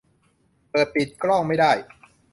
[0.69, 1.71] เปิด-ปิดกล้องไม่ได้